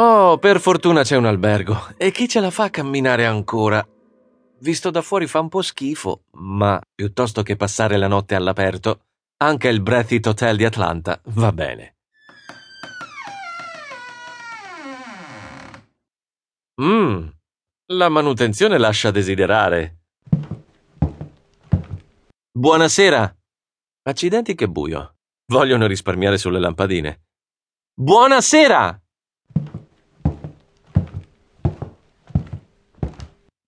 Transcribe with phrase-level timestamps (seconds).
[0.00, 1.88] Oh, per fortuna c'è un albergo.
[1.96, 3.84] E chi ce la fa a camminare ancora?
[4.60, 9.06] Visto da fuori fa un po' schifo, ma piuttosto che passare la notte all'aperto,
[9.38, 11.96] anche il Breathitt Hotel di Atlanta va bene.
[16.80, 17.28] Mmm,
[17.86, 19.96] la manutenzione lascia desiderare.
[22.56, 23.36] Buonasera.
[24.02, 25.16] Accidenti che buio.
[25.46, 27.22] Vogliono risparmiare sulle lampadine.
[27.94, 29.02] Buonasera!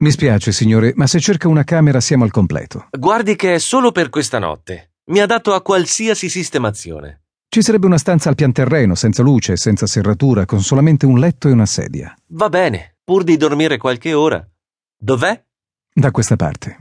[0.03, 2.89] Mi spiace, signore, ma se cerca una camera siamo al completo.
[2.99, 4.93] Guardi che è solo per questa notte.
[5.11, 7.25] Mi adatto a qualsiasi sistemazione.
[7.47, 11.49] Ci sarebbe una stanza al pian terreno, senza luce, senza serratura, con solamente un letto
[11.49, 12.15] e una sedia.
[12.29, 14.43] Va bene, pur di dormire qualche ora.
[14.97, 15.45] Dov'è?
[15.93, 16.79] Da questa parte.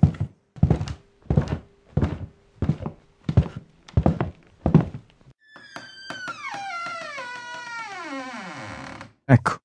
[9.26, 9.60] Ecco.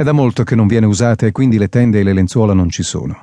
[0.00, 2.70] È da molto che non viene usata e quindi le tende e le lenzuola non
[2.70, 3.22] ci sono.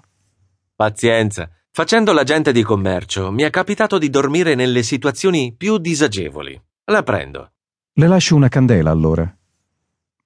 [0.75, 1.49] Pazienza.
[1.71, 6.61] Facendo l'agente di commercio, mi è capitato di dormire nelle situazioni più disagevoli.
[6.91, 7.53] La prendo.
[7.93, 9.27] Le lascio una candela allora.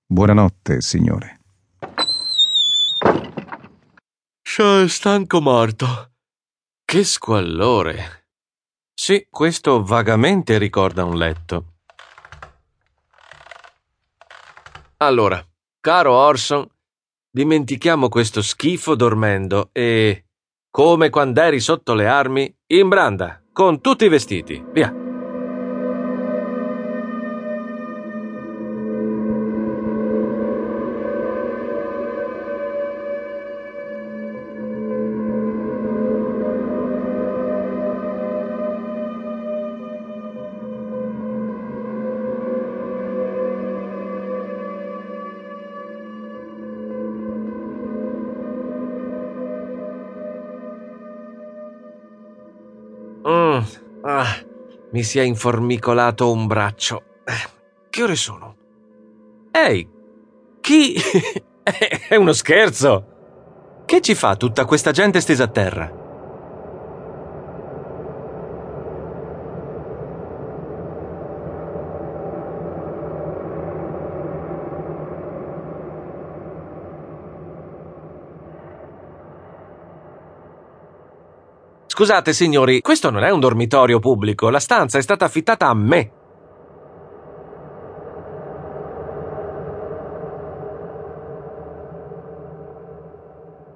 [0.06, 1.40] Buonanotte, signore.
[4.42, 6.12] Sono stanco morto.
[6.84, 8.26] Che squallore.
[8.94, 11.76] Sì, questo vagamente ricorda un letto.
[14.98, 15.42] Allora,
[15.82, 16.66] caro Orson,
[17.30, 20.26] dimentichiamo questo schifo dormendo e,
[20.70, 24.64] come quando eri sotto le armi, in branda, con tutti i vestiti.
[24.72, 25.01] Via.
[53.28, 53.60] Mm,
[54.04, 54.36] ah,
[54.92, 57.04] mi si è informicolato un braccio.
[57.24, 57.50] Eh,
[57.90, 58.56] Che ore sono?
[59.52, 59.88] Ehi,
[60.60, 60.96] chi...
[62.10, 63.06] è uno scherzo!
[63.86, 66.01] Che ci fa tutta questa gente stesa a terra?
[82.02, 84.50] Scusate, signori, questo non è un dormitorio pubblico.
[84.50, 86.12] La stanza è stata affittata a me.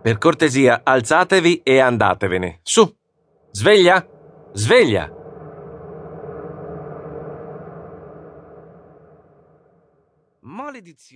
[0.02, 2.62] Per cortesia, alzatevi e andatevene.
[2.64, 2.92] Su!
[3.52, 4.04] Sveglia!
[4.54, 5.08] Sveglia!
[10.40, 11.14] Maledizione.